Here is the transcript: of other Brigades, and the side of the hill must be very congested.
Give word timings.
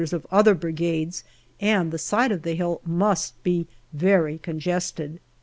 of 0.13 0.25
other 0.31 0.55
Brigades, 0.55 1.23
and 1.59 1.91
the 1.91 1.99
side 1.99 2.31
of 2.31 2.41
the 2.41 2.55
hill 2.55 2.81
must 2.83 3.43
be 3.43 3.67
very 3.93 4.39
congested. 4.39 5.19